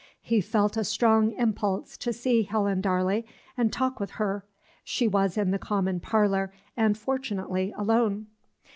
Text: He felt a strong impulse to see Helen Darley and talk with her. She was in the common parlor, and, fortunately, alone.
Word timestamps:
He 0.23 0.41
felt 0.41 0.77
a 0.77 0.83
strong 0.83 1.33
impulse 1.33 1.95
to 1.97 2.11
see 2.11 2.41
Helen 2.41 2.81
Darley 2.81 3.23
and 3.55 3.71
talk 3.71 3.99
with 3.99 4.13
her. 4.17 4.43
She 4.83 5.07
was 5.07 5.37
in 5.37 5.51
the 5.51 5.59
common 5.59 5.99
parlor, 5.99 6.51
and, 6.75 6.97
fortunately, 6.97 7.71
alone. 7.77 8.25